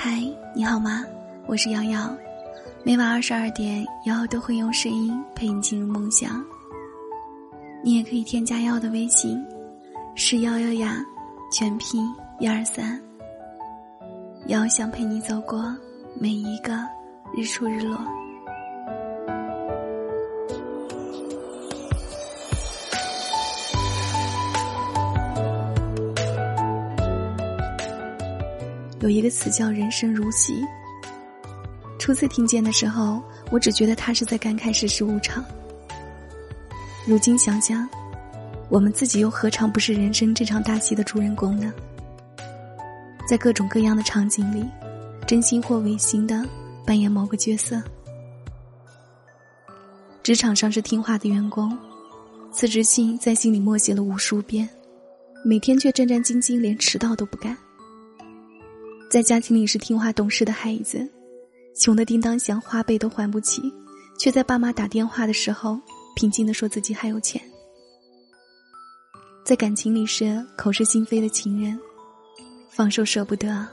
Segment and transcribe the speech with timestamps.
[0.00, 0.22] 嗨，
[0.54, 1.04] 你好吗？
[1.46, 2.16] 我是瑶瑶，
[2.84, 6.40] 每晚二十二点，瑶瑶都会用声音陪你进入梦乡。
[7.82, 9.44] 你也可以添加瑶瑶的微信，
[10.14, 11.04] 是瑶瑶呀，
[11.50, 12.08] 全拼
[12.38, 12.96] 一二三。
[14.46, 15.76] 瑶瑶想陪你走过
[16.14, 16.74] 每一个
[17.36, 17.98] 日出日落。
[29.00, 30.64] 有一个词叫“人生如戏”。
[31.98, 35.44] 初次听见的时候，我只觉得他是在感慨世事无常。
[37.06, 37.88] 如今想想，
[38.68, 41.72] 我们自己又何尝不是人生这场大戏的主人公呢？
[43.28, 44.64] 在各种各样的场景里，
[45.26, 46.44] 真心或违心的
[46.84, 47.80] 扮演某个角色。
[50.22, 51.76] 职场上是听话的员工，
[52.52, 54.68] 辞职信在心里默写了无数遍，
[55.44, 57.56] 每天却战战兢兢，连迟到都不敢。
[59.10, 61.08] 在家庭里是听话懂事的孩子，
[61.74, 63.62] 穷的叮当响，花呗都还不起，
[64.20, 65.80] 却在爸妈打电话的时候
[66.14, 67.40] 平静的说自己还有钱。
[69.46, 71.80] 在感情里是口是心非的情人，
[72.68, 73.66] 放手舍不得，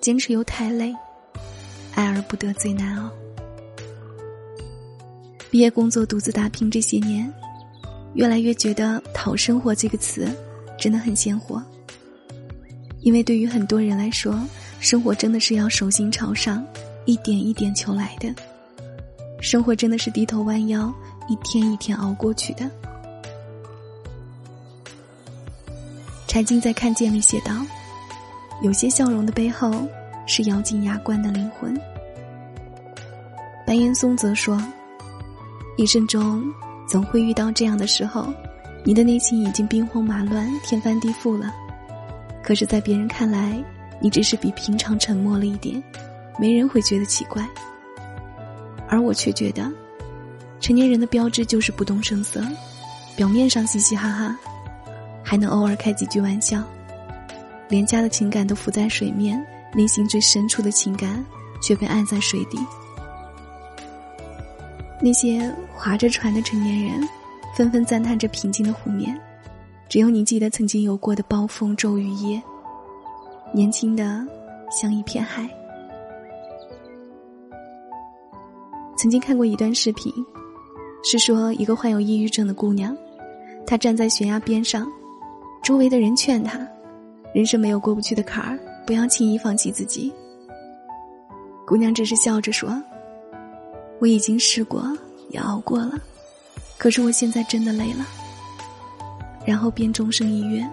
[0.00, 0.94] 坚持又太累，
[1.94, 3.10] 爱而不得最难熬。
[5.50, 7.30] 毕业工作独自打拼这些年，
[8.14, 10.26] 越来越觉得“讨生活”这个词
[10.78, 11.62] 真的很鲜活，
[13.00, 14.40] 因为对于很多人来说。
[14.80, 16.64] 生活真的是要手心朝上，
[17.04, 18.34] 一点一点求来的。
[19.40, 20.92] 生活真的是低头弯腰，
[21.28, 22.68] 一天一天熬过去的。
[26.26, 27.54] 柴静在《看见》里写道
[28.62, 29.86] ：“有些笑容的背后，
[30.26, 31.78] 是咬紧牙关的灵魂。”
[33.66, 34.60] 白岩松则说
[35.76, 36.42] ：“一生中
[36.88, 38.32] 总会遇到这样的时候，
[38.82, 41.54] 你的内心已经兵荒马乱、天翻地覆了，
[42.42, 43.62] 可是，在别人看来。”
[44.00, 45.82] 你只是比平常沉默了一点，
[46.38, 47.46] 没人会觉得奇怪。
[48.88, 49.70] 而我却觉得，
[50.58, 52.42] 成年人的标志就是不动声色，
[53.14, 54.36] 表面上嘻嘻哈哈，
[55.22, 56.62] 还能偶尔开几句玩笑，
[57.68, 59.40] 廉价的情感都浮在水面，
[59.74, 61.24] 内心最深处的情感
[61.62, 62.58] 却被按在水底。
[65.00, 67.08] 那些划着船的成年人，
[67.54, 69.16] 纷纷赞叹着平静的湖面，
[69.88, 72.42] 只有你记得曾经有过的暴风骤雨夜。
[73.52, 74.24] 年轻的，
[74.70, 75.48] 像一片海。
[78.96, 80.12] 曾经看过一段视频，
[81.02, 82.96] 是说一个患有抑郁症的姑娘，
[83.66, 84.86] 她站在悬崖边上，
[85.64, 86.64] 周围的人劝她，
[87.34, 90.12] 人生没有过不去的坎儿，不要轻易放弃自己。
[91.66, 92.80] 姑娘只是笑着说
[94.00, 94.84] ：“我已经试过，
[95.30, 95.98] 也熬过了，
[96.78, 98.06] 可是我现在真的累了。”
[99.44, 100.64] 然后便终生一跃。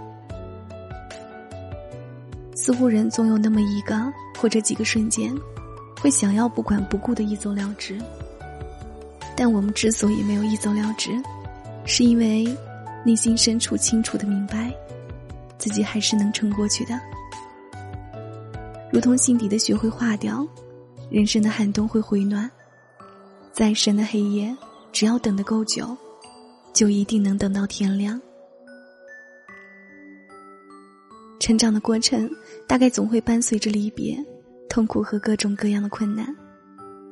[2.68, 3.96] 似乎人总有那么一个
[4.38, 5.34] 或者几个瞬间，
[6.02, 7.98] 会想要不管不顾的一走了之。
[9.38, 11.12] 但我们之所以没有一走了之，
[11.86, 12.46] 是因为
[13.06, 14.70] 内心深处清楚的明白，
[15.58, 17.00] 自己还是能撑过去的。
[18.92, 20.46] 如同心底的雪会化掉，
[21.10, 22.52] 人生的寒冬会回暖。
[23.54, 24.54] 再深的黑夜，
[24.92, 25.96] 只要等得够久，
[26.74, 28.22] 就一定能等到天亮。
[31.40, 32.30] 成长的过程，
[32.68, 34.22] 大概总会伴随着离别、
[34.70, 36.36] 痛苦和各种各样的困难，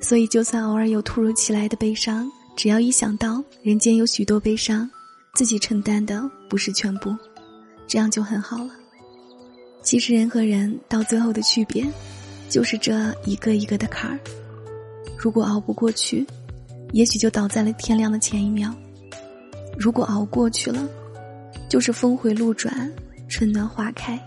[0.02, 4.90] 所以就算偶尔有突如其来的悲伤，只要一想到人间有许多悲伤，
[5.34, 7.16] 自己承担的不是全部，
[7.88, 8.72] 这样就很好了。
[9.82, 11.86] 其实人和人到最后的区别，
[12.50, 14.20] 就是这一个一个的坎儿。
[15.18, 16.28] 如果熬不过去，
[16.92, 18.70] 也许就倒在了天亮的前一秒；
[19.78, 20.88] 如果熬过去了，
[21.70, 22.92] 就是峰回路转。
[23.28, 24.18] 春暖花开，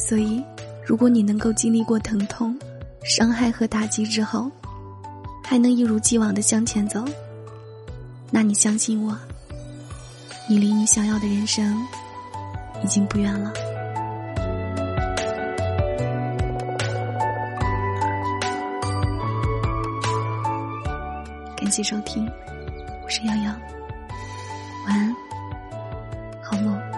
[0.00, 0.42] 所以，
[0.84, 2.58] 如果你能够经历过疼痛、
[3.04, 4.50] 伤害和打击之后，
[5.44, 7.04] 还能一如既往的向前走，
[8.30, 9.16] 那你相信我，
[10.48, 11.76] 你离你想要的人生
[12.82, 13.52] 已经不远了。
[21.56, 22.28] 感谢收听，
[23.04, 23.54] 我是瑶瑶，
[24.88, 25.14] 晚安。
[26.42, 26.89] 好梦